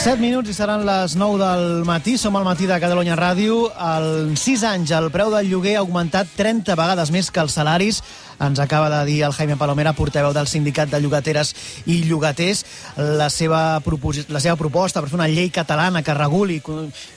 7 0.00 0.16
minuts 0.16 0.48
i 0.48 0.54
seran 0.56 0.86
les 0.88 1.12
9 1.20 1.36
del 1.36 1.82
matí. 1.84 2.14
Som 2.16 2.32
al 2.38 2.44
matí 2.46 2.64
de 2.64 2.78
Catalunya 2.80 3.18
Ràdio. 3.20 3.66
En 3.76 4.32
6 4.32 4.62
anys 4.64 4.94
el 4.96 5.10
preu 5.12 5.28
del 5.28 5.50
lloguer 5.50 5.74
ha 5.76 5.82
augmentat 5.82 6.30
30 6.38 6.72
vegades 6.72 7.12
més 7.12 7.28
que 7.28 7.42
els 7.44 7.52
salaris. 7.52 7.98
Ens 8.40 8.58
acaba 8.58 8.88
de 8.88 9.04
dir 9.04 9.22
el 9.22 9.34
Jaime 9.36 9.56
Palomera, 9.60 9.92
portaveu 9.92 10.32
del 10.32 10.48
Sindicat 10.48 10.88
de 10.88 11.00
Llogateres 11.00 11.52
i 11.84 12.00
Llogaters, 12.08 12.64
la 12.96 13.28
seva, 13.28 13.82
la 14.28 14.40
seva 14.40 14.56
proposta 14.56 15.02
per 15.02 15.10
fer 15.10 15.18
una 15.18 15.28
llei 15.28 15.50
catalana 15.52 16.00
que 16.02 16.14
reguli 16.16 16.56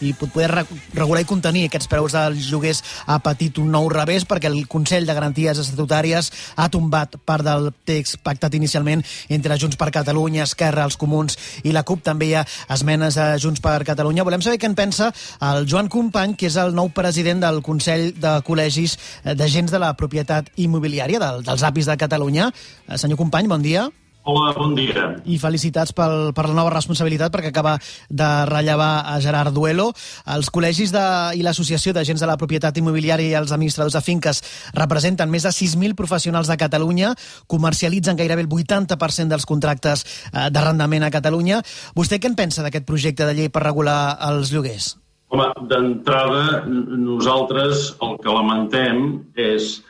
i 0.03 0.13
poder 0.19 0.49
regular 0.51 1.21
i 1.23 1.27
contenir 1.29 1.65
aquests 1.69 1.87
preus 1.87 2.15
dels 2.15 2.49
lloguers 2.51 2.83
ha 3.07 3.19
patit 3.23 3.57
un 3.61 3.71
nou 3.71 3.87
revés 3.91 4.27
perquè 4.27 4.51
el 4.51 4.67
Consell 4.67 5.07
de 5.07 5.15
Garanties 5.15 5.61
Estatutàries 5.63 6.31
ha 6.59 6.67
tombat 6.73 7.15
part 7.25 7.45
del 7.47 7.69
text 7.87 8.19
pactat 8.23 8.53
inicialment 8.59 9.03
entre 9.29 9.57
Junts 9.59 9.79
per 9.79 9.91
Catalunya, 9.95 10.43
Esquerra, 10.43 10.83
els 10.83 10.99
Comuns 10.99 11.37
i 11.63 11.71
la 11.71 11.85
CUP. 11.87 12.03
També 12.03 12.27
hi 12.29 12.35
ha 12.35 12.45
esmenes 12.73 13.17
a 13.17 13.37
Junts 13.39 13.63
per 13.63 13.79
Catalunya. 13.87 14.25
Volem 14.27 14.43
saber 14.43 14.59
què 14.59 14.67
en 14.67 14.75
pensa 14.75 15.11
el 15.39 15.67
Joan 15.69 15.87
Company, 15.93 16.35
que 16.35 16.49
és 16.51 16.59
el 16.59 16.75
nou 16.75 16.91
president 16.91 17.43
del 17.43 17.61
Consell 17.63 18.11
de 18.19 18.35
Col·legis 18.43 18.97
d'Agents 19.23 19.71
de 19.71 19.81
la 19.81 19.93
Propietat 19.99 20.51
Immobiliària 20.59 21.12
secretària 21.13 21.19
del, 21.19 21.43
dels 21.43 21.63
APIs 21.63 21.87
de 21.87 21.97
Catalunya. 21.97 22.51
Eh, 22.87 22.97
senyor 22.97 23.17
company, 23.17 23.47
bon 23.47 23.61
dia. 23.61 23.89
Hola, 24.25 24.53
bon 24.55 24.71
dia. 24.73 25.19
I 25.27 25.35
felicitats 25.35 25.91
pel, 25.91 26.31
per 26.31 26.45
la 26.47 26.55
nova 26.55 26.71
responsabilitat 26.71 27.29
perquè 27.29 27.49
acaba 27.51 27.75
de 28.07 28.29
rellevar 28.47 29.03
a 29.11 29.19
Gerard 29.19 29.51
Duelo. 29.51 29.91
Els 30.31 30.47
col·legis 30.47 30.93
de, 30.95 31.03
i 31.35 31.43
l'Associació 31.43 31.91
d'Agents 31.91 32.23
de 32.23 32.29
la 32.29 32.37
Propietat 32.39 32.79
Immobiliària 32.79 33.33
i 33.33 33.35
els 33.35 33.51
administradors 33.51 33.97
de 33.97 34.01
finques 34.01 34.39
representen 34.79 35.27
més 35.27 35.43
de 35.43 35.51
6.000 35.51 35.99
professionals 35.99 36.47
de 36.47 36.55
Catalunya, 36.55 37.11
comercialitzen 37.51 38.15
gairebé 38.15 38.47
el 38.47 38.49
80% 38.49 39.27
dels 39.27 39.45
contractes 39.45 40.07
eh, 40.31 40.47
d'arrendament 40.55 41.03
a 41.03 41.11
Catalunya. 41.11 41.59
Vostè 41.93 42.23
què 42.23 42.31
en 42.31 42.39
pensa 42.39 42.63
d'aquest 42.63 42.87
projecte 42.87 43.27
de 43.27 43.35
llei 43.35 43.51
per 43.51 43.67
regular 43.67 44.15
els 44.31 44.55
lloguers? 44.55 44.93
Home, 45.33 45.49
d'entrada, 45.67 46.61
nosaltres 46.69 47.89
el 48.05 48.21
que 48.23 48.31
lamentem 48.31 49.17
és 49.35 49.81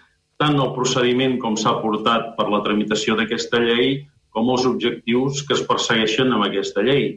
tant 0.44 0.60
el 0.60 0.74
procediment 0.76 1.38
com 1.40 1.56
s'ha 1.60 1.78
portat 1.84 2.34
per 2.38 2.50
la 2.52 2.62
tramitació 2.66 3.16
d'aquesta 3.20 3.62
llei 3.64 4.02
com 4.36 4.50
els 4.52 4.66
objectius 4.68 5.44
que 5.48 5.56
es 5.56 5.64
persegueixen 5.70 6.34
amb 6.34 6.48
aquesta 6.48 6.84
llei. 6.84 7.12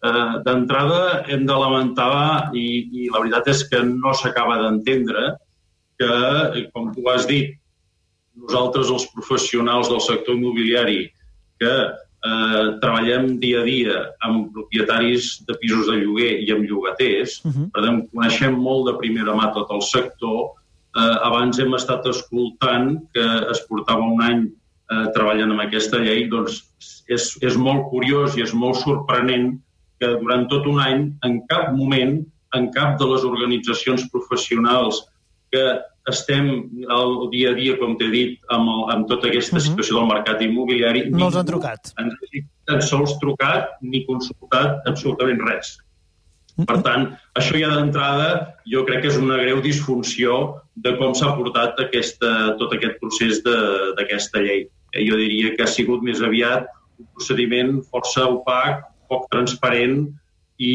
Eh, 0.00 0.34
D'entrada, 0.46 1.00
hem 1.28 1.42
de 1.48 1.56
lamentar, 1.60 2.50
i, 2.56 2.66
i 3.02 3.08
la 3.12 3.20
veritat 3.20 3.50
és 3.52 3.64
que 3.68 3.82
no 3.86 4.14
s'acaba 4.16 4.60
d'entendre, 4.62 5.32
que, 6.00 6.12
com 6.72 6.92
tu 6.94 7.08
has 7.12 7.26
dit, 7.28 7.58
nosaltres, 8.40 8.92
els 8.94 9.08
professionals 9.12 9.90
del 9.90 10.00
sector 10.06 10.38
immobiliari, 10.38 11.02
que 11.60 11.74
eh, 11.74 12.64
treballem 12.80 13.34
dia 13.42 13.60
a 13.60 13.66
dia 13.66 13.98
amb 14.24 14.54
propietaris 14.54 15.34
de 15.50 15.58
pisos 15.60 15.90
de 15.90 15.98
lloguer 16.00 16.32
i 16.46 16.48
amb 16.54 16.64
llogaters, 16.70 17.40
uh 17.44 17.50
-huh. 17.50 17.68
per 17.74 17.84
tant, 17.84 18.00
coneixem 18.14 18.56
molt 18.56 18.88
de 18.88 18.96
primera 19.02 19.36
mà 19.36 19.52
tot 19.58 19.74
el 19.74 19.82
sector, 19.90 20.54
Eh, 20.90 21.16
abans 21.22 21.58
hem 21.62 21.74
estat 21.78 22.06
escoltant 22.10 22.96
que 23.14 23.26
es 23.52 23.62
portava 23.68 24.06
un 24.06 24.22
any 24.26 24.40
eh, 24.46 25.04
treballant 25.14 25.54
amb 25.54 25.62
aquesta 25.62 26.00
llei, 26.02 26.24
doncs 26.32 26.64
és, 27.06 27.30
és 27.46 27.58
molt 27.58 27.86
curiós 27.92 28.34
i 28.38 28.42
és 28.46 28.54
molt 28.54 28.80
sorprenent 28.82 29.52
que 30.00 30.14
durant 30.22 30.48
tot 30.50 30.66
un 30.66 30.80
any, 30.82 31.06
en 31.26 31.38
cap 31.52 31.70
moment, 31.76 32.18
en 32.56 32.66
cap 32.74 32.98
de 32.98 33.06
les 33.06 33.26
organitzacions 33.28 34.08
professionals 34.10 35.04
que 35.54 35.64
estem 36.10 36.48
el 36.96 37.12
dia 37.30 37.52
a 37.52 37.54
dia, 37.54 37.76
com 37.78 37.94
t'he 37.98 38.08
dit, 38.10 38.38
amb, 38.54 38.70
el, 38.72 38.82
amb 38.94 39.06
tota 39.10 39.28
aquesta 39.28 39.56
uh 39.56 39.58
mhm. 39.58 39.62
-huh. 39.62 39.70
situació 39.70 39.98
del 39.98 40.08
mercat 40.10 40.42
immobiliari... 40.42 41.04
No 41.10 41.26
els 41.26 41.36
han 41.36 41.46
trucat. 41.46 41.92
Ens 41.98 42.14
tan 42.66 42.82
sols 42.82 43.18
trucat 43.22 43.76
ni 43.82 44.04
consultat 44.06 44.86
absolutament 44.86 45.40
res. 45.46 45.78
Per 46.68 46.78
tant, 46.84 47.06
això 47.38 47.58
ja 47.60 47.70
d'entrada 47.72 48.30
jo 48.68 48.84
crec 48.88 49.04
que 49.04 49.10
és 49.12 49.18
una 49.20 49.38
greu 49.40 49.60
disfunció 49.64 50.36
de 50.84 50.94
com 50.98 51.14
s'ha 51.16 51.32
portat 51.38 51.80
aquesta, 51.82 52.30
tot 52.60 52.74
aquest 52.76 52.98
procés 53.02 53.42
d'aquesta 53.46 54.42
llei. 54.44 54.66
Eh, 54.94 55.04
jo 55.06 55.18
diria 55.20 55.54
que 55.56 55.64
ha 55.64 55.70
sigut 55.70 56.02
més 56.06 56.22
aviat 56.26 56.66
un 57.00 57.08
procediment 57.16 57.78
força 57.92 58.26
opac, 58.28 58.82
poc 59.10 59.28
transparent 59.32 60.08
i, 60.60 60.74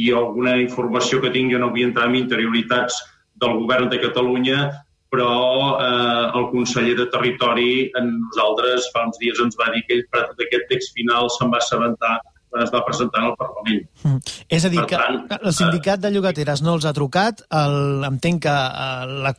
i 0.00 0.02
alguna 0.12 0.56
informació 0.62 1.22
que 1.22 1.32
tinc 1.34 1.54
jo 1.54 1.60
no 1.62 1.70
vull 1.72 1.88
entrar 1.88 2.10
en 2.10 2.18
interioritats 2.18 2.98
del 3.40 3.56
govern 3.62 3.88
de 3.92 4.00
Catalunya, 4.02 4.66
però 5.12 5.32
eh, 5.80 6.24
el 6.38 6.48
conseller 6.52 6.96
de 6.98 7.08
Territori 7.12 7.88
en 7.98 8.10
nosaltres 8.26 8.90
fa 8.94 9.06
uns 9.08 9.20
dies 9.22 9.40
ens 9.42 9.56
va 9.60 9.70
dir 9.74 9.84
que 9.86 10.00
ell 10.00 10.06
d'aquest 10.12 10.66
text 10.72 10.96
final 10.98 11.30
se'n 11.36 11.52
va 11.52 11.62
assabentar 11.62 12.16
es 12.62 12.72
va 12.74 12.82
presentar 12.86 13.22
al 13.24 13.34
Parlament. 13.38 13.82
Mm. 14.02 14.34
És 14.58 14.66
a 14.66 14.70
dir, 14.72 14.80
per 14.82 14.88
que 14.90 15.00
tant, 15.00 15.18
el 15.38 15.54
sindicat 15.56 16.02
de 16.02 16.10
llogateres 16.14 16.62
no 16.64 16.76
els 16.78 16.86
ha 16.88 16.92
trucat, 16.96 17.42
el, 17.60 18.06
entenc 18.08 18.44
que 18.46 18.54
eh, 18.54 19.16
la, 19.26 19.34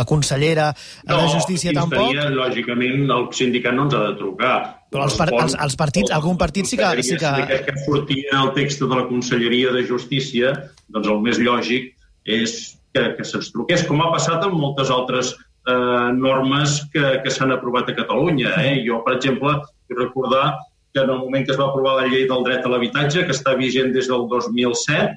la 0.00 0.06
consellera 0.08 0.70
no, 0.72 1.20
de 1.20 1.28
Justícia 1.34 1.74
tampoc... 1.76 2.12
No, 2.16 2.28
lògicament, 2.40 3.06
el 3.18 3.28
sindicat 3.36 3.76
no 3.76 3.86
ens 3.88 3.98
ha 3.98 4.02
de 4.08 4.14
trucar. 4.20 4.56
Però 4.92 5.08
els, 5.08 5.16
par 5.18 5.28
els, 5.34 5.56
els 5.66 5.76
partits, 5.78 6.12
algun 6.14 6.38
partit 6.40 6.68
sí 6.68 6.78
que... 6.80 6.92
Sí 7.02 7.18
que... 7.20 7.32
que, 7.50 7.60
que 7.66 7.76
sortia 7.84 8.40
el 8.42 8.52
text 8.56 8.84
de 8.84 8.92
la 8.94 9.06
Conselleria 9.10 9.74
de 9.74 9.84
Justícia, 9.88 10.54
doncs 10.92 11.10
el 11.12 11.20
més 11.24 11.42
lògic 11.42 11.92
és 12.36 12.56
que, 12.94 13.10
que 13.18 13.26
se'ns 13.26 13.50
truqués, 13.54 13.84
com 13.86 14.00
ha 14.02 14.12
passat 14.14 14.46
amb 14.46 14.56
moltes 14.58 14.90
altres 14.94 15.34
eh, 15.66 16.08
normes 16.16 16.80
que, 16.92 17.04
que 17.24 17.32
s'han 17.34 17.52
aprovat 17.54 17.90
a 17.90 17.96
Catalunya. 17.98 18.54
Eh? 18.64 18.78
Jo, 18.86 19.02
per 19.06 19.16
exemple, 19.18 19.58
vull 19.86 20.02
recordar 20.02 20.46
que 20.96 21.02
en 21.04 21.10
el 21.12 21.18
moment 21.20 21.44
que 21.44 21.52
es 21.52 21.58
va 21.60 21.68
aprovar 21.68 21.94
la 21.98 22.08
llei 22.08 22.24
del 22.24 22.44
dret 22.46 22.64
a 22.64 22.70
l'habitatge, 22.72 23.26
que 23.28 23.34
està 23.36 23.52
vigent 23.58 23.90
des 23.92 24.06
del 24.08 24.22
2007, 24.30 25.10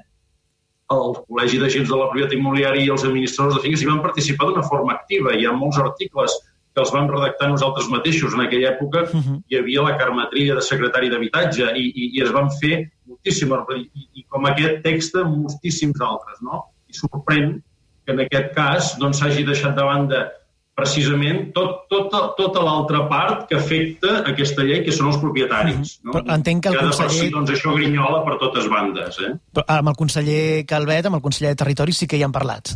el 0.92 1.14
Col·legi 1.22 1.60
d'Agents 1.62 1.88
de 1.88 2.00
la 2.02 2.10
Propietat 2.10 2.36
Immobiliària 2.36 2.84
i 2.84 2.92
els 2.92 3.06
administradors 3.08 3.56
de 3.56 3.62
finques 3.64 3.84
hi 3.86 3.88
van 3.88 4.02
participar 4.04 4.50
d'una 4.50 4.66
forma 4.68 4.98
activa. 4.98 5.32
Hi 5.38 5.46
ha 5.48 5.54
molts 5.56 5.80
articles 5.80 6.36
que 6.74 6.84
els 6.84 6.92
vam 6.96 7.08
redactar 7.14 7.48
nosaltres 7.54 7.88
mateixos. 7.94 8.36
En 8.36 8.44
aquella 8.44 8.74
època 8.74 9.06
uh 9.06 9.22
-huh. 9.22 9.38
hi 9.48 9.60
havia 9.60 9.86
la 9.88 9.96
Carmetrilla 10.02 10.56
de 10.56 10.66
secretari 10.72 11.10
d'Habitatge 11.14 11.72
i, 11.76 11.86
i, 11.96 12.04
i 12.18 12.24
es 12.26 12.32
van 12.36 12.52
fer 12.60 12.90
moltíssimes, 13.08 13.64
i, 13.78 14.08
i 14.20 14.26
com 14.28 14.46
aquest 14.46 14.84
text, 14.84 15.16
moltíssims 15.16 16.02
altres. 16.02 16.42
No? 16.42 16.66
I 16.90 16.94
sorprèn 16.94 17.62
que 18.06 18.12
en 18.12 18.20
aquest 18.20 18.54
cas 18.56 18.98
doncs, 19.00 19.20
s'hagi 19.20 19.44
doncs, 19.44 19.52
deixat 19.54 19.76
de 19.78 19.84
banda 19.84 20.32
precisament 20.80 21.50
tot, 21.56 21.86
tota, 21.92 22.24
tota 22.38 22.64
l'altra 22.66 23.04
part 23.12 23.46
que 23.50 23.60
afecta 23.60 24.22
aquesta 24.32 24.66
llei, 24.66 24.82
que 24.86 24.96
són 24.96 25.12
els 25.12 25.20
propietaris. 25.22 25.98
No? 26.04 26.16
Però 26.16 26.36
entenc 26.36 26.64
que 26.66 26.72
el 26.74 26.80
Cada 26.80 26.94
conseller... 26.94 27.26
Si, 27.28 27.34
doncs 27.36 27.56
això 27.56 27.76
grinyola 27.76 28.24
per 28.28 28.38
totes 28.42 28.70
bandes. 28.72 29.20
Eh? 29.26 29.34
Però 29.56 29.66
amb 29.80 29.92
el 29.92 29.98
conseller 30.00 30.44
Calvet, 30.70 31.10
amb 31.10 31.20
el 31.20 31.26
conseller 31.26 31.54
de 31.54 31.62
Territori, 31.64 31.96
sí 31.96 32.08
que 32.10 32.20
hi 32.20 32.26
han 32.26 32.36
parlat. 32.36 32.74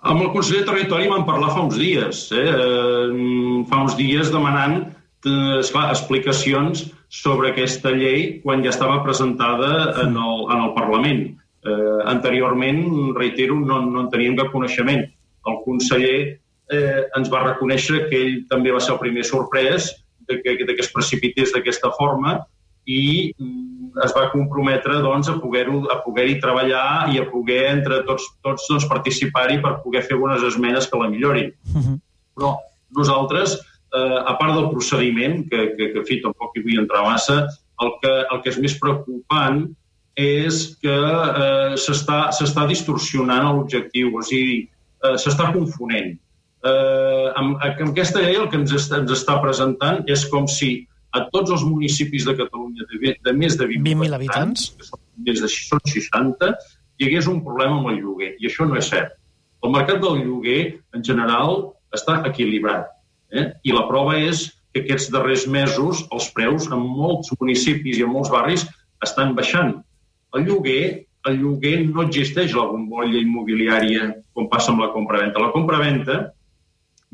Amb 0.00 0.24
el 0.24 0.30
conseller 0.32 0.62
de 0.62 0.70
Territori 0.70 1.10
vam 1.10 1.26
parlar 1.28 1.50
fa 1.52 1.66
uns 1.66 1.76
dies. 1.76 2.24
Eh? 2.32 2.46
eh 2.48 3.66
fa 3.68 3.82
uns 3.84 3.98
dies 3.98 4.32
demanant 4.32 4.80
eh, 5.26 5.58
esclar, 5.60 5.90
explicacions 5.90 6.86
sobre 7.10 7.50
aquesta 7.50 7.92
llei 7.92 8.40
quan 8.44 8.64
ja 8.64 8.72
estava 8.72 9.02
presentada 9.04 10.00
en 10.04 10.16
el, 10.16 10.44
en 10.48 10.64
el 10.64 10.74
Parlament. 10.78 11.24
Eh, 11.60 11.98
anteriorment, 12.08 12.84
reitero, 13.18 13.58
no, 13.60 13.82
no 13.84 14.06
en 14.06 14.12
teníem 14.12 14.38
cap 14.38 14.52
coneixement. 14.54 15.04
El 15.50 15.58
conseller 15.64 16.40
eh, 16.70 17.02
ens 17.18 17.30
va 17.32 17.42
reconèixer 17.44 18.06
que 18.08 18.20
ell 18.20 18.38
també 18.50 18.72
va 18.74 18.80
ser 18.80 18.94
el 18.94 19.02
primer 19.02 19.26
sorprès 19.26 19.90
de 20.28 20.38
que, 20.42 20.56
de 20.64 20.74
que 20.74 20.84
es 20.84 20.92
precipités 20.94 21.52
d'aquesta 21.54 21.90
forma 21.98 22.38
i 22.86 23.32
mm, 23.34 24.00
es 24.04 24.14
va 24.16 24.28
comprometre 24.32 25.00
doncs, 25.04 25.28
a 25.28 25.38
poder-hi 25.42 25.80
a 25.92 25.98
poder 26.04 26.28
treballar 26.42 27.10
i 27.12 27.18
a 27.20 27.26
poder 27.30 27.64
entre 27.72 28.02
tots, 28.08 28.28
tots 28.44 28.68
doncs, 28.70 28.86
participar-hi 28.90 29.58
per 29.64 29.80
poder 29.84 30.04
fer 30.06 30.16
algunes 30.16 30.46
esmenes 30.46 30.86
que 30.86 31.00
la 31.00 31.10
millorin. 31.10 31.50
Uh 31.74 31.78
mhm. 31.78 31.82
-huh. 31.82 31.98
Però 32.36 32.56
nosaltres, 32.96 33.58
eh, 33.94 34.18
a 34.24 34.34
part 34.38 34.54
del 34.54 34.70
procediment, 34.70 35.48
que, 35.50 35.74
que, 35.76 35.92
que 35.92 36.04
fi, 36.06 36.20
tampoc 36.22 36.56
hi 36.56 36.62
vull 36.62 36.78
entrar 36.78 37.02
massa, 37.02 37.46
el 37.82 37.90
que, 38.00 38.14
el 38.32 38.42
que 38.42 38.50
és 38.50 38.58
més 38.58 38.78
preocupant 38.78 39.68
és 40.16 40.76
que 40.82 40.98
eh, 41.42 41.74
s'està 41.76 42.66
distorsionant 42.66 43.56
l'objectiu, 43.56 44.16
o 44.16 44.22
sigui, 44.22 44.68
eh, 45.04 45.16
s'està 45.16 45.52
confonent 45.52 46.18
eh, 46.64 47.26
amb, 47.40 47.58
amb 47.60 47.90
aquesta 47.90 48.22
llei 48.24 48.38
el 48.40 48.48
que 48.52 48.58
ens 48.60 48.74
està, 48.76 49.00
ens 49.02 49.12
està 49.14 49.38
presentant 49.42 50.02
és 50.10 50.26
com 50.32 50.48
si 50.50 50.72
a 51.16 51.24
tots 51.34 51.50
els 51.50 51.64
municipis 51.66 52.26
de 52.28 52.36
Catalunya 52.38 52.86
de, 52.90 53.16
de 53.18 53.32
més 53.34 53.56
de 53.58 53.66
20.000 53.66 54.04
20 54.04 54.18
habitants, 54.18 54.68
que 54.78 54.86
són 54.86 55.00
més 55.26 55.42
de 55.42 55.50
són 55.50 55.82
60, 55.92 56.52
hi 57.00 57.08
hagués 57.08 57.26
un 57.30 57.42
problema 57.44 57.80
amb 57.80 57.90
el 57.90 57.98
lloguer. 58.04 58.34
I 58.38 58.50
això 58.50 58.68
no 58.68 58.78
és 58.78 58.90
cert. 58.92 59.16
El 59.64 59.74
mercat 59.74 60.00
del 60.00 60.22
lloguer, 60.22 60.60
en 60.96 61.04
general, 61.04 61.72
està 61.96 62.20
equilibrat. 62.28 62.88
Eh? 63.34 63.50
I 63.66 63.74
la 63.74 63.86
prova 63.88 64.16
és 64.20 64.46
que 64.70 64.84
aquests 64.84 65.10
darrers 65.12 65.46
mesos 65.50 66.04
els 66.14 66.28
preus 66.36 66.68
en 66.70 66.80
molts 66.80 67.32
municipis 67.40 67.98
i 67.98 68.06
en 68.06 68.12
molts 68.14 68.30
barris 68.32 68.66
estan 69.04 69.34
baixant. 69.34 69.74
El 70.36 70.46
lloguer, 70.46 71.06
el 71.26 71.40
lloguer 71.40 71.80
no 71.88 72.04
existeix 72.06 72.54
la 72.54 72.68
bombolla 72.70 73.18
immobiliària 73.18 74.12
com 74.36 74.46
passa 74.52 74.70
amb 74.72 74.84
la 74.84 74.92
compraventa. 74.94 75.42
La 75.42 75.50
compraventa 75.56 76.20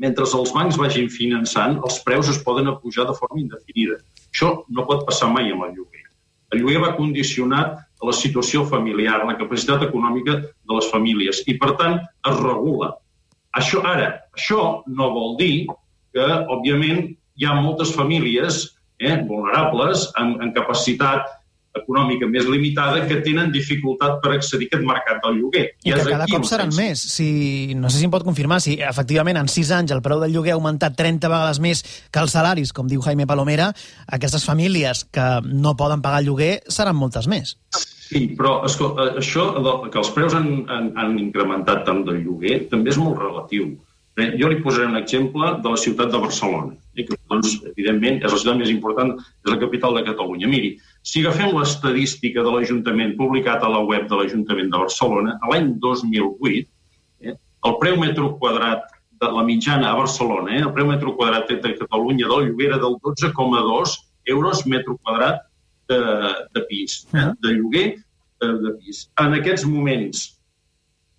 mentre 0.01 0.27
els 0.27 0.53
bancs 0.53 0.77
vagin 0.77 1.09
finançant, 1.09 1.79
els 1.83 1.99
preus 2.05 2.29
es 2.29 2.39
poden 2.45 2.69
apujar 2.69 3.07
de 3.09 3.15
forma 3.17 3.41
indefinida. 3.41 3.97
Això 4.29 4.51
no 4.69 4.85
pot 4.89 5.05
passar 5.07 5.31
mai 5.33 5.51
amb 5.51 5.65
el 5.67 5.73
lloguer. 5.77 6.05
El 6.53 6.61
lloguer 6.61 6.81
va 6.83 6.95
condicionat 6.95 7.79
a 7.81 8.07
la 8.07 8.13
situació 8.13 8.63
familiar, 8.69 9.23
la 9.25 9.37
capacitat 9.39 9.83
econòmica 9.87 10.37
de 10.45 10.77
les 10.77 10.89
famílies, 10.93 11.41
i 11.49 11.57
per 11.57 11.73
tant 11.81 11.97
es 11.99 12.39
regula. 12.43 12.93
Això, 13.57 13.81
ara, 13.81 14.11
això 14.37 14.83
no 14.87 15.09
vol 15.15 15.35
dir 15.41 15.65
que, 16.13 16.27
òbviament, 16.53 17.07
hi 17.37 17.45
ha 17.45 17.57
moltes 17.57 17.93
famílies 17.97 18.61
eh, 19.01 19.17
vulnerables, 19.25 20.07
amb, 20.21 20.37
amb 20.41 20.55
capacitat 20.55 21.25
econòmica 21.79 22.29
més 22.29 22.47
limitada 22.49 23.03
que 23.09 23.19
tenen 23.25 23.51
dificultat 23.53 24.19
per 24.23 24.35
accedir 24.35 24.67
a 24.67 24.75
aquest 24.75 24.87
mercat 24.87 25.21
del 25.23 25.39
lloguer. 25.41 25.65
I, 25.83 25.91
I 25.91 25.95
que 25.97 26.05
cada 26.09 26.29
cop 26.31 26.47
seran 26.49 26.71
sense. 26.71 26.81
més. 26.81 27.03
Si, 27.17 27.75
no 27.79 27.91
sé 27.91 28.01
si 28.01 28.07
em 28.09 28.13
pot 28.13 28.25
confirmar 28.27 28.59
si 28.63 28.77
efectivament 28.83 29.39
en 29.41 29.51
6 29.51 29.73
anys 29.79 29.95
el 29.95 30.03
preu 30.05 30.21
del 30.23 30.33
lloguer 30.35 30.55
ha 30.55 30.59
augmentat 30.59 30.97
30 30.99 31.31
vegades 31.31 31.61
més 31.63 31.83
que 32.11 32.23
els 32.23 32.35
salaris, 32.37 32.73
com 32.73 32.89
diu 32.89 33.03
Jaime 33.05 33.27
Palomera, 33.29 33.71
aquestes 34.19 34.45
famílies 34.47 35.05
que 35.13 35.27
no 35.47 35.77
poden 35.79 36.03
pagar 36.05 36.23
el 36.23 36.31
lloguer 36.31 36.53
seran 36.67 36.97
moltes 36.99 37.29
més. 37.31 37.57
Sí, 38.07 38.23
però 38.37 38.61
escolta, 38.63 39.09
això 39.19 39.49
que 39.91 39.99
els 39.99 40.13
preus 40.15 40.35
han, 40.37 40.47
han, 40.71 40.93
han 40.95 41.17
incrementat 41.19 41.83
tant 41.87 42.05
del 42.07 42.21
lloguer 42.23 42.61
també 42.71 42.93
és 42.93 42.99
molt 43.01 43.19
relatiu. 43.19 43.73
Bé, 44.17 44.31
jo 44.39 44.49
li 44.49 44.61
posaré 44.63 44.87
un 44.87 44.97
exemple 44.97 45.49
de 45.61 45.73
la 45.73 45.77
ciutat 45.77 46.13
de 46.13 46.21
Barcelona, 46.23 46.71
eh, 46.95 47.03
que, 47.05 47.16
doncs, 47.29 47.57
evidentment, 47.71 48.19
és 48.23 48.33
la 48.33 48.39
ciutat 48.41 48.59
més 48.59 48.71
important, 48.73 49.13
és 49.17 49.51
la 49.51 49.59
capital 49.61 49.97
de 49.97 50.03
Catalunya. 50.07 50.49
Miri, 50.51 50.75
si 51.05 51.23
agafem 51.23 51.55
l'estadística 51.55 52.43
de 52.45 52.53
l'Ajuntament 52.53 53.15
publicat 53.19 53.63
a 53.63 53.71
la 53.71 53.83
web 53.85 54.07
de 54.09 54.19
l'Ajuntament 54.19 54.71
de 54.73 54.83
Barcelona, 54.85 55.37
a 55.41 55.51
l'any 55.51 55.73
2008, 55.83 56.63
eh, 57.23 57.35
el 57.69 57.77
preu 57.81 57.99
metro 58.01 58.33
quadrat 58.41 58.87
de 59.21 59.29
la 59.33 59.43
mitjana 59.43 59.91
a 59.91 59.97
Barcelona, 59.99 60.55
eh, 60.55 60.63
el 60.63 60.73
preu 60.75 60.87
metro 60.89 61.15
quadrat 61.17 61.49
de 61.49 61.75
Catalunya 61.79 62.27
del 62.29 62.49
lloguer 62.49 62.71
era 62.71 62.81
del 62.83 62.97
12,2 63.03 63.97
euros 64.27 64.65
metro 64.67 64.97
quadrat 65.03 65.43
de, 65.87 66.01
de 66.53 66.61
pis, 66.69 67.07
eh, 67.13 67.31
de 67.41 67.53
lloguer 67.55 67.87
eh, 67.95 68.55
de 68.63 68.73
pis. 68.79 69.07
En 69.19 69.33
aquests 69.33 69.65
moments, 69.65 70.25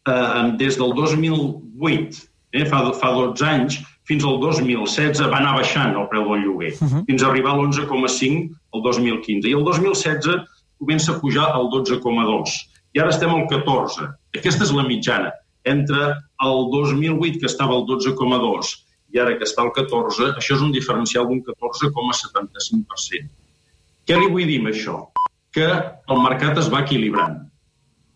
eh, 0.09 0.57
des 0.61 0.77
del 0.79 0.95
2008 0.95 2.29
eh, 2.53 2.65
fa, 2.67 2.85
fa 3.01 3.13
12 3.17 3.45
anys, 3.45 3.81
fins 4.09 4.25
al 4.25 4.39
2016 4.41 5.21
va 5.29 5.41
anar 5.43 5.57
baixant 5.59 5.97
el 6.01 6.09
preu 6.13 6.25
del 6.31 6.47
lloguer, 6.47 6.73
uh 6.81 6.87
-huh. 6.87 7.05
fins 7.07 7.23
a 7.23 7.29
arribar 7.29 7.53
a 7.53 7.57
l'11,5 7.57 8.49
el 8.75 8.83
2015. 8.83 9.49
I 9.49 9.55
el 9.59 9.65
2016 9.65 10.47
comença 10.81 11.13
a 11.13 11.21
pujar 11.21 11.47
al 11.53 11.69
12,2. 11.71 12.49
I 12.95 13.01
ara 13.01 13.11
estem 13.11 13.31
al 13.31 13.47
14. 13.49 14.09
Aquesta 14.39 14.65
és 14.65 14.73
la 14.73 14.87
mitjana. 14.87 15.33
Entre 15.65 16.01
el 16.49 16.59
2008, 16.73 17.39
que 17.41 17.47
estava 17.47 17.75
al 17.75 17.85
12,2, 17.85 18.89
i 19.13 19.19
ara 19.19 19.37
que 19.37 19.45
està 19.45 19.63
al 19.63 19.73
14, 19.73 20.35
això 20.37 20.55
és 20.55 20.63
un 20.63 20.73
diferencial 20.73 21.27
d'un 21.27 21.43
14,75%. 21.45 23.29
Què 24.07 24.17
li 24.17 24.31
vull 24.33 24.47
dir 24.47 24.61
amb 24.61 24.69
això? 24.73 24.97
Que 25.53 25.69
el 26.09 26.23
mercat 26.23 26.59
es 26.59 26.71
va 26.73 26.81
equilibrant. 26.81 27.45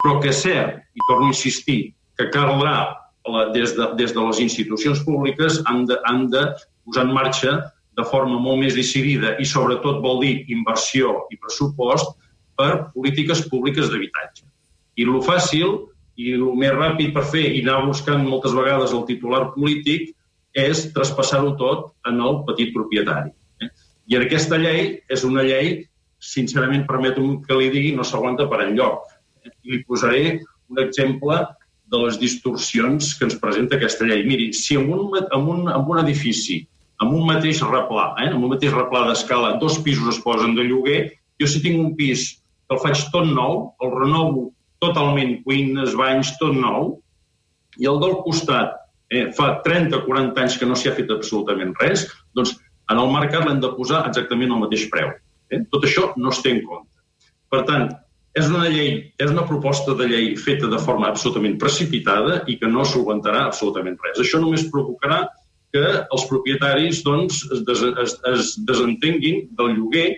Però 0.03 0.21
que 0.21 0.29
és 0.29 0.43
cert, 0.43 0.81
i 0.95 1.01
torno 1.09 1.27
a 1.27 1.29
insistir, 1.29 1.95
que 2.17 2.31
caldrà 2.31 3.02
des 3.55 3.77
de, 3.77 3.87
des 3.99 4.13
de 4.13 4.21
les 4.21 4.41
institucions 4.43 5.03
públiques 5.07 5.61
han 5.67 5.85
de, 5.87 5.99
han 6.05 6.27
de 6.31 6.43
posar 6.85 7.07
en 7.07 7.15
marxa 7.15 7.53
de 7.97 8.05
forma 8.09 8.39
molt 8.41 8.61
més 8.63 8.75
decidida 8.75 9.37
i 9.39 9.47
sobretot 9.47 10.01
vol 10.03 10.23
dir 10.25 10.35
inversió 10.51 11.27
i 11.31 11.39
pressupost 11.39 12.17
per 12.59 12.89
polítiques 12.95 13.45
públiques 13.49 13.91
d'habitatge. 13.93 14.47
I 14.97 15.07
lo 15.09 15.23
fàcil 15.25 15.79
i 16.21 16.35
el 16.37 16.45
més 16.59 16.75
ràpid 16.75 17.13
per 17.15 17.25
fer 17.29 17.45
i 17.53 17.63
anar 17.63 17.87
buscant 17.87 18.27
moltes 18.27 18.57
vegades 18.57 18.93
el 18.97 19.07
titular 19.09 19.47
polític 19.55 20.13
és 20.59 20.89
traspassar-ho 20.93 21.55
tot 21.61 21.93
en 22.09 22.21
el 22.21 22.43
petit 22.49 22.75
propietari. 22.75 23.33
Eh? 23.63 23.71
I 24.13 24.19
aquesta 24.19 24.59
llei 24.61 24.99
és 25.09 25.25
una 25.25 25.45
llei, 25.47 25.87
sincerament, 26.21 26.85
permeto 26.89 27.25
que 27.47 27.57
li 27.57 27.71
digui, 27.73 27.95
no 27.97 28.05
s'aguanta 28.05 28.49
per 28.51 28.61
enlloc. 28.67 29.09
Eh? 29.47 29.53
I 29.65 29.77
li 29.77 29.83
posaré 29.89 30.25
un 30.69 30.83
exemple 30.83 31.39
de 31.93 32.01
les 32.01 32.19
distorsions 32.21 33.13
que 33.19 33.27
ens 33.29 33.39
presenta 33.41 33.77
aquesta 33.77 34.07
llei. 34.09 34.25
Miri, 34.25 34.51
si 34.57 34.79
en 34.81 34.89
un, 34.93 35.19
en 35.23 35.49
un, 35.55 35.67
en 35.69 35.91
un 35.95 36.01
edifici, 36.01 36.63
amb 37.03 37.17
un 37.19 37.27
mateix 37.29 37.61
replà, 37.67 38.13
eh, 38.23 38.31
amb 38.31 38.47
un 38.47 38.55
mateix 38.55 38.73
replà 38.73 39.05
d'escala, 39.09 39.57
dos 39.61 39.79
pisos 39.85 40.15
es 40.15 40.23
posen 40.25 40.57
de 40.57 40.65
lloguer, 40.69 41.01
jo 41.41 41.49
si 41.51 41.61
tinc 41.65 41.81
un 41.83 41.93
pis 41.99 42.29
que 42.33 42.77
el 42.77 42.83
faig 42.83 43.05
tot 43.13 43.29
nou, 43.29 43.73
el 43.85 43.93
renovo 43.93 44.49
totalment, 44.83 45.37
cuines, 45.45 45.97
banys, 45.99 46.33
tot 46.41 46.57
nou, 46.57 46.95
i 47.81 47.89
el 47.89 48.01
del 48.03 48.17
costat 48.25 48.79
eh, 49.13 49.29
fa 49.37 49.55
30-40 49.67 50.43
anys 50.43 50.57
que 50.59 50.69
no 50.69 50.79
s'hi 50.79 50.91
ha 50.91 50.97
fet 50.97 51.13
absolutament 51.15 51.75
res, 51.83 52.07
doncs 52.37 52.57
en 52.91 53.01
el 53.01 53.13
mercat 53.13 53.47
l'hem 53.47 53.61
de 53.63 53.71
posar 53.77 54.03
exactament 54.09 54.53
al 54.53 54.65
mateix 54.65 54.89
preu. 54.93 55.13
Eh? 55.53 55.63
Tot 55.73 55.85
això 55.89 56.11
no 56.17 56.33
es 56.33 56.41
té 56.45 56.55
en 56.57 56.63
compte. 56.67 57.05
Per 57.53 57.63
tant, 57.69 57.91
és 58.39 58.49
una 58.49 58.69
llei, 58.73 59.13
és 59.21 59.31
una 59.31 59.45
proposta 59.49 59.95
de 59.97 60.09
llei 60.09 60.33
feta 60.41 60.71
de 60.73 60.81
forma 60.81 61.11
absolutament 61.11 61.59
precipitada 61.61 62.41
i 62.49 62.57
que 62.61 62.71
no 62.71 62.85
solventarà 62.89 63.47
absolutament 63.47 63.99
res. 64.01 64.21
Això 64.23 64.41
només 64.41 64.65
provocarà 64.73 65.27
que 65.73 65.83
els 66.01 66.25
propietaris 66.29 67.03
doncs, 67.05 67.43
es, 67.53 67.65
des, 67.69 67.83
es, 68.05 68.15
es 68.33 68.53
desentenguin 68.69 69.47
del 69.59 69.75
lloguer, 69.77 70.09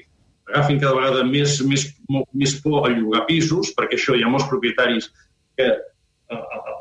agafin 0.51 0.79
cada 0.83 0.95
vegada 0.99 1.25
més, 1.27 1.57
més, 1.67 1.89
més 2.35 2.55
por 2.63 2.87
a 2.87 2.93
llogar 2.93 3.25
pisos, 3.27 3.73
perquè 3.75 3.99
això 3.99 4.15
hi 4.15 4.23
ha 4.23 4.31
molts 4.31 4.47
propietaris 4.51 5.11
que 5.59 5.69
eh, 5.71 6.37
eh, 6.37 6.75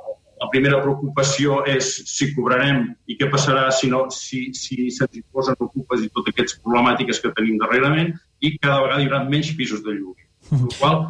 la 0.44 0.50
primera 0.52 0.82
preocupació 0.84 1.62
és 1.70 1.90
si 2.10 2.30
cobrarem 2.36 2.84
i 3.08 3.18
què 3.18 3.30
passarà 3.32 3.70
si, 3.72 3.90
no, 3.94 4.06
si, 4.12 4.46
si 4.58 4.90
se'ns 4.92 5.22
imposen 5.22 5.58
ocupes 5.66 6.04
i 6.04 6.12
totes 6.12 6.34
aquestes 6.34 6.60
problemàtiques 6.62 7.22
que 7.24 7.34
tenim 7.38 7.62
darrerament 7.62 8.12
i 8.44 8.58
cada 8.58 8.82
vegada 8.84 9.02
hi 9.02 9.10
haurà 9.10 9.24
menys 9.30 9.54
pisos 9.58 9.86
de 9.86 9.96
lloguer. 9.96 10.28
Per 10.50 10.74
qual 10.80 10.98
el 11.00 11.06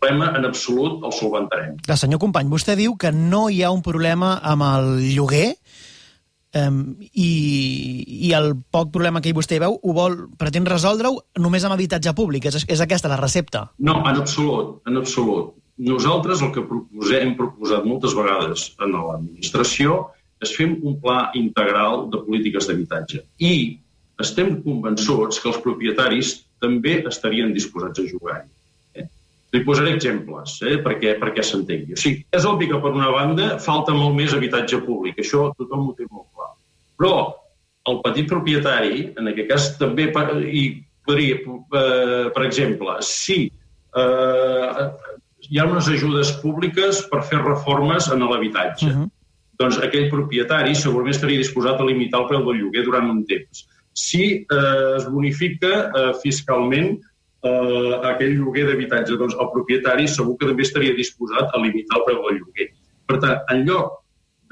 problema 0.00 0.32
en 0.36 0.48
absolut 0.48 1.04
el 1.04 1.12
solventarem. 1.12 1.76
Clar, 1.84 1.98
senyor 2.00 2.20
company, 2.22 2.48
vostè 2.50 2.76
diu 2.78 2.96
que 2.98 3.12
no 3.12 3.48
hi 3.50 3.62
ha 3.62 3.70
un 3.70 3.82
problema 3.84 4.38
amb 4.42 4.66
el 4.66 4.90
lloguer 5.12 5.52
um, 6.56 6.80
i, 7.12 7.30
i 8.28 8.32
el 8.36 8.54
poc 8.72 8.90
problema 8.94 9.22
que 9.22 9.34
vostè 9.36 9.60
veu 9.62 9.76
ho 9.76 9.94
vol, 9.96 10.16
pretén 10.40 10.66
resoldre-ho 10.68 11.20
només 11.38 11.64
amb 11.64 11.76
habitatge 11.76 12.14
públic. 12.16 12.48
És, 12.50 12.64
és 12.66 12.80
aquesta 12.80 13.10
la 13.12 13.20
recepta? 13.20 13.68
No, 13.78 14.00
en 14.00 14.22
absolut, 14.22 14.80
en 14.88 15.00
absolut. 15.00 15.54
Nosaltres 15.80 16.42
el 16.44 16.52
que 16.52 16.64
proposem, 16.68 17.30
hem 17.30 17.36
proposat 17.38 17.86
moltes 17.88 18.16
vegades 18.16 18.70
en 18.84 18.96
l'administració 18.96 20.02
és 20.40 20.52
fer 20.56 20.66
un 20.72 20.96
pla 21.00 21.30
integral 21.36 22.08
de 22.12 22.20
polítiques 22.24 22.68
d'habitatge. 22.68 23.22
I 23.44 23.80
estem 24.20 24.58
convençuts 24.64 25.40
que 25.40 25.48
els 25.48 25.60
propietaris 25.64 26.38
també 26.60 26.98
estarien 27.08 27.54
disposats 27.56 28.00
a 28.02 28.08
jugar-hi. 28.08 28.48
Li 29.50 29.64
posaré 29.66 29.96
exemples 29.96 30.60
eh, 30.62 30.76
perquè, 30.84 31.16
perquè 31.18 31.42
s'entengui. 31.42 31.96
O 31.96 32.00
sigui, 32.00 32.22
és 32.36 32.46
obvi 32.46 32.68
que, 32.70 32.78
per 32.78 32.92
una 32.94 33.10
banda, 33.10 33.56
falta 33.62 33.94
molt 33.96 34.14
més 34.14 34.34
habitatge 34.36 34.78
públic. 34.86 35.18
Això 35.18 35.48
tothom 35.58 35.88
ho 35.88 35.94
té 35.98 36.06
molt 36.10 36.28
clar. 36.34 36.52
Però 37.00 37.14
el 37.90 37.98
petit 38.04 38.28
propietari, 38.30 39.08
en 39.18 39.32
aquest 39.32 39.50
cas, 39.50 39.70
també 39.80 40.10
i 40.46 40.64
podria, 41.06 41.40
eh, 41.40 42.30
per 42.34 42.44
exemple, 42.44 42.96
si 43.02 43.50
eh, 43.96 44.84
hi 45.48 45.58
ha 45.58 45.66
unes 45.66 45.88
ajudes 45.88 46.32
públiques 46.42 47.02
per 47.10 47.22
fer 47.26 47.40
reformes 47.42 48.10
en 48.12 48.22
l'habitatge, 48.22 48.86
uh 48.86 48.96
-huh. 48.98 49.10
doncs 49.58 49.78
aquell 49.78 50.10
propietari 50.10 50.74
segurament 50.74 51.14
estaria 51.14 51.38
disposat 51.38 51.80
a 51.80 51.84
limitar 51.84 52.20
el 52.20 52.28
preu 52.28 52.44
del 52.44 52.60
lloguer 52.60 52.84
durant 52.84 53.10
un 53.10 53.24
temps. 53.26 53.66
Si 53.92 54.46
eh, 54.46 54.96
es 54.96 55.08
bonifica 55.10 55.90
eh, 55.90 56.12
fiscalment 56.22 57.00
eh, 57.46 57.94
aquell 58.12 58.36
lloguer 58.38 58.66
d'habitatge, 58.68 59.16
doncs 59.20 59.36
el 59.40 59.50
propietari 59.54 60.08
segur 60.08 60.36
que 60.38 60.48
també 60.50 60.66
estaria 60.66 60.96
disposat 60.96 61.54
a 61.54 61.62
limitar 61.62 62.00
el 62.00 62.06
preu 62.08 62.22
del 62.26 62.40
lloguer. 62.40 62.70
Per 63.08 63.18
tant, 63.22 63.40
en 63.52 63.64
lloc 63.68 64.00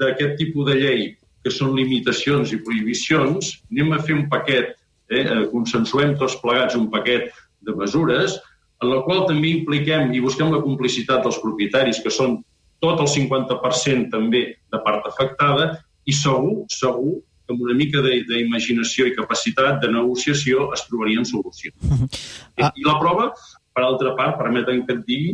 d'aquest 0.01 0.37
tipus 0.39 0.69
de 0.69 0.77
llei 0.79 1.01
que 1.43 1.51
són 1.53 1.75
limitacions 1.77 2.51
i 2.55 2.61
prohibicions, 2.65 3.53
anem 3.71 3.93
a 3.95 4.01
fer 4.03 4.17
un 4.17 4.27
paquet, 4.31 4.75
eh, 5.09 5.23
eh, 5.23 5.45
consensuem 5.53 6.17
tots 6.19 6.37
plegats 6.43 6.75
un 6.75 6.89
paquet 6.91 7.29
de 7.65 7.75
mesures 7.75 8.39
en 8.81 8.91
la 8.93 9.01
qual 9.03 9.25
també 9.27 9.49
impliquem 9.51 10.13
i 10.15 10.21
busquem 10.23 10.51
la 10.53 10.61
complicitat 10.63 11.23
dels 11.23 11.39
propietaris, 11.43 11.99
que 12.03 12.11
són 12.11 12.39
tot 12.79 13.01
el 13.03 13.09
50% 13.11 14.11
també 14.11 14.43
de 14.71 14.79
part 14.85 15.07
afectada, 15.07 15.73
i 16.07 16.15
segur, 16.15 16.63
segur 16.71 17.17
que 17.49 17.55
amb 17.55 17.65
una 17.65 17.73
mica 17.73 18.03
d'imaginació 18.05 19.07
i 19.09 19.15
capacitat 19.17 19.81
de 19.81 19.89
negociació 19.89 20.69
es 20.77 20.85
trobarien 20.85 21.25
solucions. 21.25 21.75
Ah. 22.59 22.73
I 22.75 22.83
la 22.83 22.97
prova, 22.99 23.29
per 23.71 23.85
altra 23.85 24.09
part, 24.17 24.33
permeten 24.35 24.81
que 24.83 24.97
et 24.97 25.05
digui, 25.07 25.29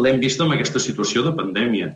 l'hem 0.00 0.16
vist 0.22 0.40
amb 0.40 0.54
aquesta 0.54 0.80
situació 0.80 1.20
de 1.26 1.34
pandèmia. 1.36 1.90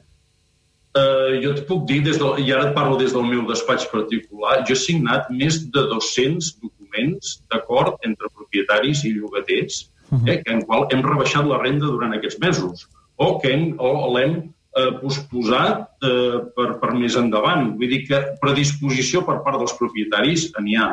Uh, 0.92 1.38
jo 1.40 1.54
et 1.54 1.62
puc 1.70 1.86
dir, 1.88 2.02
des 2.04 2.18
del, 2.20 2.42
i 2.44 2.52
ara 2.52 2.66
et 2.68 2.74
parlo 2.76 2.98
des 3.00 3.14
del 3.16 3.24
meu 3.24 3.46
despatx 3.48 3.86
particular, 3.88 4.58
jo 4.68 4.76
he 4.76 4.82
signat 4.82 5.30
més 5.32 5.62
de 5.72 5.86
200 5.88 6.50
documents 6.66 7.38
d'acord 7.48 7.96
entre 8.04 8.28
propietaris 8.34 9.06
i 9.08 9.14
llogaters, 9.14 9.86
uh 10.10 10.18
-huh. 10.18 10.28
eh, 10.34 10.42
en 10.52 10.60
qual 10.68 10.84
hem 10.92 11.00
rebaixat 11.08 11.48
la 11.48 11.62
renda 11.64 11.86
durant 11.86 12.12
aquests 12.12 12.38
mesos, 12.44 12.84
o 13.16 13.38
que 13.40 13.54
hem, 13.54 13.74
o 13.80 14.12
l'hem 14.12 14.36
eh, 14.76 14.90
posposat 15.00 16.04
eh, 16.04 16.42
per, 16.56 16.68
per 16.82 16.92
més 16.98 17.16
endavant. 17.18 17.72
Vull 17.78 17.94
dir 17.94 18.04
que 18.08 18.22
predisposició 18.42 19.24
per 19.26 19.40
part 19.46 19.58
dels 19.62 19.76
propietaris 19.80 20.50
n'hi 20.60 20.78
ha. 20.80 20.92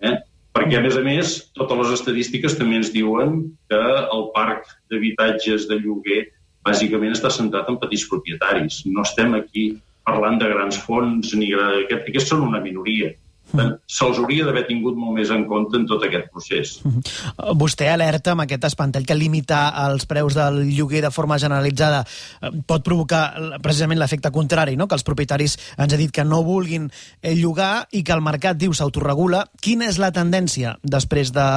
Eh? 0.00 0.16
perquè, 0.56 0.78
a 0.78 0.82
més 0.84 0.96
a 0.98 1.02
més, 1.04 1.36
totes 1.56 1.78
les 1.78 1.94
estadístiques 2.00 2.56
també 2.58 2.80
ens 2.80 2.92
diuen 2.94 3.38
que 3.70 3.80
el 4.00 4.26
parc 4.34 4.68
d'habitatges 4.90 5.68
de 5.70 5.78
lloguer 5.78 6.24
bàsicament 6.66 7.14
està 7.14 7.30
centrat 7.32 7.70
en 7.70 7.78
petits 7.80 8.06
propietaris. 8.10 8.82
No 8.86 9.04
estem 9.06 9.36
aquí 9.38 9.70
parlant 10.08 10.40
de 10.40 10.50
grans 10.50 10.80
fons, 10.84 11.34
ni 11.38 11.52
aquest, 11.54 12.08
aquests 12.10 12.32
són 12.34 12.46
una 12.48 12.60
minoria. 12.64 13.12
Se'ls 13.50 14.18
hauria 14.20 14.44
d'haver 14.46 14.64
tingut 14.68 14.96
molt 14.98 15.16
més 15.16 15.30
en 15.34 15.44
compte 15.50 15.78
en 15.78 15.86
tot 15.90 16.04
aquest 16.06 16.28
procés. 16.32 16.74
Vostè 17.58 17.88
alerta 17.90 18.34
amb 18.34 18.44
aquest 18.44 18.66
espantall 18.70 19.06
que 19.08 19.16
limitar 19.18 19.62
els 19.86 20.06
preus 20.10 20.36
del 20.38 20.62
lloguer 20.70 21.02
de 21.04 21.12
forma 21.14 21.38
generalitzada 21.42 22.02
eh, 22.04 22.52
pot 22.66 22.84
provocar 22.86 23.24
precisament 23.62 23.98
l'efecte 24.00 24.30
contrari, 24.34 24.76
no? 24.78 24.86
que 24.86 24.98
els 24.98 25.06
propietaris 25.06 25.56
ens 25.76 25.94
ha 25.94 26.00
dit 26.00 26.12
que 26.14 26.26
no 26.26 26.42
vulguin 26.46 26.90
eh, 26.90 27.34
llogar 27.34 27.88
i 27.92 28.04
que 28.06 28.14
el 28.14 28.22
mercat, 28.24 28.60
diu, 28.60 28.74
s'autoregula. 28.76 29.46
Quina 29.62 29.90
és 29.90 29.98
la 30.02 30.12
tendència 30.14 30.76
després 30.82 31.34
de, 31.34 31.48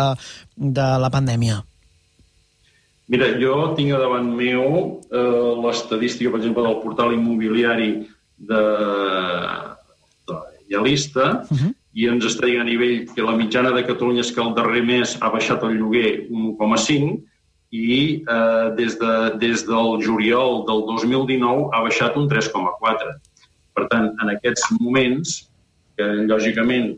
de 0.57 0.87
la 1.03 1.11
pandèmia? 1.13 1.61
Mira, 3.13 3.27
jo 3.37 3.73
tinc 3.77 3.93
davant 3.99 4.31
meu 4.33 4.65
eh, 5.11 5.53
l'estadística, 5.61 6.31
per 6.31 6.41
exemple, 6.41 6.65
del 6.65 6.81
portal 6.81 7.13
immobiliari 7.13 7.91
de, 8.39 8.65
de 10.27 10.41
Idealista, 10.65 11.29
uh 11.43 11.57
-huh 11.57 11.73
i 11.93 12.07
ens 12.09 12.25
està 12.25 12.47
dient 12.49 12.63
a 12.63 12.67
nivell 12.67 13.03
que 13.13 13.25
la 13.25 13.35
mitjana 13.37 13.73
de 13.75 13.83
Catalunya 13.85 14.23
és 14.25 14.31
que 14.33 14.41
el 14.41 14.55
darrer 14.57 14.81
mes 14.85 15.13
ha 15.21 15.29
baixat 15.33 15.63
el 15.67 15.77
lloguer 15.77 16.25
1,5 16.29 17.19
i 17.73 17.99
eh, 18.21 18.65
des, 18.77 18.97
de, 19.01 19.13
des 19.41 19.65
del 19.67 19.95
juliol 20.01 20.63
del 20.69 20.83
2019 20.89 21.69
ha 21.73 21.83
baixat 21.85 22.17
un 22.17 22.27
3,4. 22.29 23.15
Per 23.73 23.87
tant, 23.89 24.11
en 24.21 24.33
aquests 24.33 24.69
moments, 24.79 25.39
que 25.97 26.09
lògicament 26.29 26.91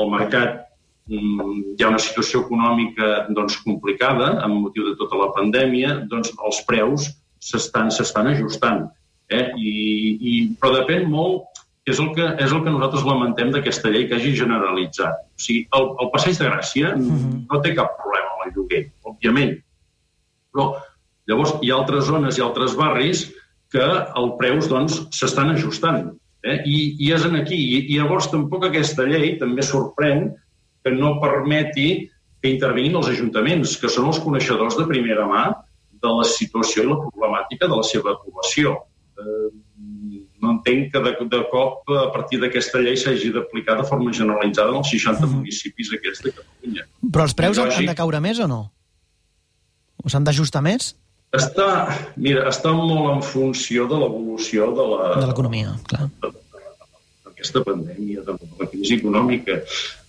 el 0.00 0.10
mercat 0.12 0.62
mm, 1.08 1.76
hi 1.76 1.84
ha 1.84 1.92
una 1.92 2.00
situació 2.00 2.44
econòmica 2.44 3.26
doncs, 3.36 3.58
complicada 3.64 4.34
amb 4.44 4.60
motiu 4.66 4.88
de 4.90 4.96
tota 5.00 5.20
la 5.20 5.30
pandèmia, 5.36 6.00
doncs 6.12 6.32
els 6.36 6.62
preus 6.68 7.10
s'estan 7.40 8.32
ajustant. 8.32 8.86
Eh? 9.32 9.48
I, 9.56 9.72
i, 10.16 10.32
però 10.60 10.72
depèn 10.76 11.08
molt 11.10 11.55
és 11.86 12.00
el 12.02 12.10
que, 12.16 12.26
és 12.42 12.50
el 12.50 12.64
que 12.64 12.72
nosaltres 12.74 13.06
lamentem 13.06 13.52
d'aquesta 13.54 13.92
llei 13.94 14.08
que 14.10 14.18
hagi 14.18 14.34
generalitzat. 14.38 15.22
O 15.22 15.42
sigui, 15.42 15.62
el, 15.78 15.88
el 16.02 16.10
passeig 16.14 16.38
de 16.40 16.48
Gràcia 16.48 16.92
mhm. 16.96 17.16
-huh. 17.16 17.40
no 17.52 17.62
té 17.62 17.74
cap 17.78 17.94
problema 18.00 18.32
amb 18.34 18.46
el 18.46 18.54
lloguer, 18.56 18.82
òbviament. 19.04 19.54
Però 20.52 20.74
llavors 21.30 21.54
hi 21.62 21.70
ha 21.70 21.76
altres 21.76 22.04
zones 22.10 22.38
i 22.38 22.42
altres 22.42 22.74
barris 22.74 23.30
que 23.70 23.86
els 24.16 24.32
preus 24.38 24.68
doncs, 24.68 25.06
s'estan 25.10 25.50
ajustant. 25.50 26.10
Eh? 26.42 26.62
I, 26.64 26.96
I 26.98 27.12
és 27.12 27.24
en 27.24 27.36
aquí. 27.36 27.56
I, 27.56 27.94
I 27.94 27.98
llavors 28.00 28.30
tampoc 28.30 28.64
aquesta 28.64 29.04
llei 29.04 29.38
també 29.38 29.62
sorprèn 29.62 30.34
que 30.82 30.90
no 30.90 31.20
permeti 31.20 32.10
que 32.42 32.50
intervinguin 32.50 32.96
els 32.96 33.08
ajuntaments, 33.08 33.76
que 33.80 33.88
són 33.88 34.06
els 34.06 34.18
coneixedors 34.22 34.76
de 34.78 34.86
primera 34.86 35.26
mà 35.26 35.44
de 36.02 36.12
la 36.18 36.24
situació 36.24 36.82
i 36.82 36.90
la 36.90 36.98
problemàtica 37.02 37.66
de 37.66 37.76
la 37.76 37.86
seva 37.86 38.14
població. 38.22 38.76
Eh, 39.18 39.48
no 40.42 40.52
entenc 40.56 40.92
que 40.92 41.02
de, 41.04 41.12
de 41.32 41.40
cop 41.50 41.90
a 41.96 42.06
partir 42.14 42.40
d'aquesta 42.42 42.82
llei 42.84 42.98
s'hagi 43.00 43.32
d'aplicar 43.34 43.78
de 43.80 43.86
forma 43.88 44.12
generalitzada 44.12 44.74
en 44.74 44.80
els 44.82 44.92
60 44.92 45.24
mm. 45.24 45.40
municipis 45.40 45.92
aquests 45.96 46.24
de 46.26 46.32
Catalunya. 46.36 46.86
Però 47.12 47.26
els 47.28 47.36
preus 47.38 47.60
Lògic, 47.60 47.80
han 47.80 47.92
de 47.92 47.98
caure 47.98 48.22
més 48.24 48.40
o 48.44 48.48
no? 48.50 48.62
O 50.04 50.12
s'han 50.12 50.26
d'ajustar 50.26 50.62
més? 50.64 50.94
Està, 51.36 51.68
mira, 52.16 52.46
està 52.48 52.72
molt 52.72 53.10
en 53.10 53.22
funció 53.24 53.86
de 53.90 53.98
l'evolució 54.00 54.70
de 54.76 54.88
la... 54.92 55.12
De 55.20 55.28
l'economia, 55.28 55.74
clar. 55.90 56.06
D'aquesta 57.26 57.62
pandèmia, 57.66 58.22
de 58.24 58.36
la 58.36 58.68
crisi 58.70 59.00
econòmica. 59.00 59.58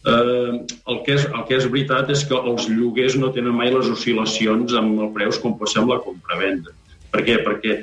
Eh, 0.08 0.54
el, 0.62 1.00
que 1.04 1.18
és, 1.18 1.26
el 1.28 1.44
que 1.50 1.58
és 1.58 1.68
veritat 1.68 2.12
és 2.14 2.24
que 2.28 2.38
els 2.38 2.70
lloguers 2.72 3.18
no 3.20 3.34
tenen 3.36 3.58
mai 3.58 3.74
les 3.74 3.90
oscil·lacions 3.92 4.78
amb 4.80 5.02
els 5.08 5.16
preus 5.18 5.42
com 5.44 5.58
passem 5.60 5.90
la 5.90 6.00
compra-venda. 6.06 6.76
Per 7.12 7.26
què? 7.28 7.42
Perquè 7.44 7.78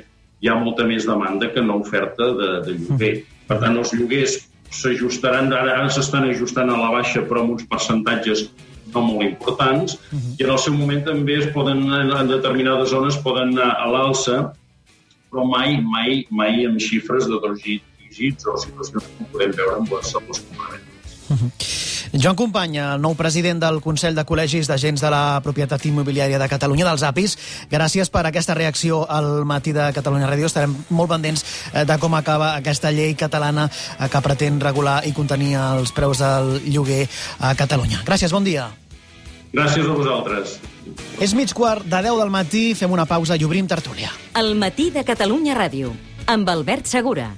hi 0.45 0.51
ha 0.51 0.59
molta 0.61 0.85
més 0.85 1.07
demanda 1.09 1.49
que 1.49 1.63
no 1.65 1.79
oferta 1.81 2.29
de, 2.37 2.49
de 2.67 2.75
lloguer. 2.83 3.15
Per 3.49 3.57
tant, 3.63 3.79
els 3.81 3.93
lloguers 3.97 4.37
s'ajustaran, 4.75 5.49
ara, 5.53 5.79
ara 5.79 5.89
s'estan 5.93 6.27
ajustant 6.29 6.69
a 6.69 6.77
la 6.77 6.91
baixa, 6.93 7.23
però 7.25 7.41
amb 7.41 7.55
uns 7.55 7.65
percentatges 7.71 8.45
no 8.93 9.01
molt 9.07 9.25
importants, 9.25 9.97
uh 9.97 10.19
-huh. 10.19 10.35
i 10.39 10.43
en 10.43 10.51
el 10.51 10.59
seu 10.59 10.73
moment 10.73 11.03
també 11.05 11.39
es 11.39 11.47
poden, 11.53 11.81
en 11.91 12.27
determinades 12.27 12.89
zones 12.89 13.17
poden 13.17 13.57
anar 13.57 13.71
a 13.81 13.89
l'alça, 13.89 14.53
però 15.31 15.43
mai, 15.49 15.81
mai, 15.81 16.25
mai 16.29 16.65
amb 16.65 16.79
xifres 16.79 17.25
de 17.25 17.39
dos 17.43 17.59
dígits 17.65 18.45
o 18.45 18.57
situacions 18.57 19.09
que 19.17 19.25
podem 19.31 19.51
veure 19.51 19.75
amb 19.81 19.91
les, 19.91 20.15
amb 20.15 20.29
les. 20.29 20.39
Uh 21.29 21.37
-huh. 21.37 21.94
Joan 22.13 22.35
Companya, 22.35 22.93
el 22.95 23.01
nou 23.01 23.15
president 23.17 23.59
del 23.61 23.81
Consell 23.83 24.15
de 24.15 24.25
Col·legis 24.27 24.69
d'Agents 24.69 25.01
de 25.01 25.11
la 25.11 25.39
Propietat 25.43 25.85
Immobiliària 25.89 26.39
de 26.39 26.49
Catalunya, 26.51 26.85
dels 26.87 27.03
APIs, 27.07 27.37
gràcies 27.71 28.11
per 28.13 28.25
aquesta 28.27 28.55
reacció 28.57 29.03
al 29.09 29.45
matí 29.45 29.73
de 29.75 29.89
Catalunya 29.95 30.29
Ràdio. 30.29 30.49
Estarem 30.49 30.75
molt 30.89 31.11
pendents 31.11 31.45
eh, 31.73 31.85
de 31.85 31.97
com 32.01 32.15
acaba 32.15 32.53
aquesta 32.55 32.91
llei 32.93 33.15
catalana 33.17 33.67
eh, 33.69 34.09
que 34.11 34.23
pretén 34.25 34.59
regular 34.61 35.01
i 35.05 35.13
contenir 35.13 35.55
els 35.59 35.93
preus 35.95 36.21
del 36.23 36.59
lloguer 36.69 37.05
a 37.39 37.55
Catalunya. 37.57 38.03
Gràcies, 38.05 38.33
bon 38.33 38.45
dia. 38.45 38.69
Gràcies 39.55 39.87
a 39.87 39.95
vosaltres. 39.95 40.59
És 41.23 41.33
mig 41.33 41.53
quart 41.55 41.85
de 41.87 42.01
10 42.03 42.19
del 42.21 42.33
matí, 42.33 42.65
fem 42.77 42.91
una 42.91 43.07
pausa 43.09 43.37
i 43.39 43.45
obrim 43.47 43.67
tertúlia. 43.67 44.11
El 44.35 44.53
matí 44.59 44.91
de 44.91 45.05
Catalunya 45.07 45.55
Ràdio, 45.57 45.95
amb 46.27 46.49
Albert 46.51 46.91
Segura. 46.91 47.31